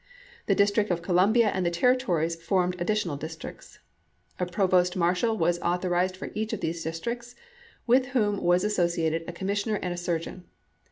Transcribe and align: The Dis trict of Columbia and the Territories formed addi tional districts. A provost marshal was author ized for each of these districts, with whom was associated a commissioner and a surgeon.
The 0.47 0.55
Dis 0.55 0.71
trict 0.71 0.89
of 0.89 1.03
Columbia 1.03 1.49
and 1.49 1.63
the 1.63 1.69
Territories 1.69 2.35
formed 2.35 2.75
addi 2.79 2.93
tional 3.05 3.19
districts. 3.19 3.77
A 4.39 4.47
provost 4.47 4.95
marshal 4.95 5.37
was 5.37 5.59
author 5.59 5.93
ized 5.95 6.17
for 6.17 6.31
each 6.33 6.53
of 6.53 6.59
these 6.59 6.83
districts, 6.83 7.35
with 7.85 8.07
whom 8.07 8.41
was 8.41 8.63
associated 8.63 9.23
a 9.27 9.31
commissioner 9.31 9.75
and 9.75 9.93
a 9.93 9.97
surgeon. 9.97 10.45